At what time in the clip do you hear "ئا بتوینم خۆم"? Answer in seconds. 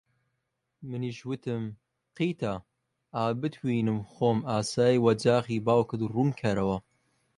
3.15-4.39